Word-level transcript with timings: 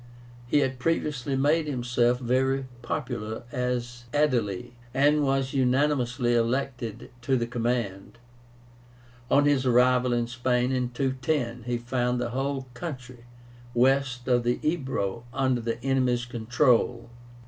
He 0.47 0.61
had 0.61 0.79
previously 0.79 1.35
made 1.35 1.67
himself 1.67 2.19
very 2.19 2.65
popular 2.81 3.43
as 3.51 4.05
Aedile, 4.15 4.71
and 4.95 5.23
was 5.23 5.53
unanimously 5.53 6.33
elected 6.33 7.11
to 7.21 7.37
the 7.37 7.45
command. 7.45 8.17
On 9.29 9.45
his 9.45 9.63
arrival 9.63 10.11
in 10.11 10.25
Spain 10.25 10.71
in 10.71 10.89
210, 10.89 11.65
he 11.67 11.77
found 11.77 12.19
the 12.19 12.31
whole 12.31 12.65
country 12.73 13.25
west 13.75 14.27
of 14.27 14.41
the 14.41 14.57
Ebro 14.63 15.23
under 15.31 15.61
the 15.61 15.79
enemy's 15.83 16.25
control. 16.25 17.11